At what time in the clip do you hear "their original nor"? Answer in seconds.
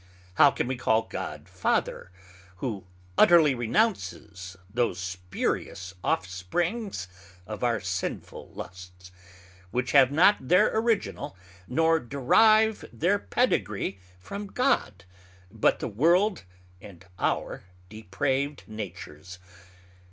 10.47-11.99